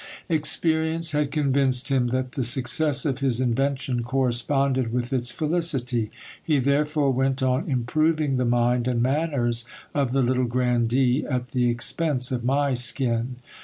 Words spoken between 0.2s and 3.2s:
Ex perience had convinced him that the success of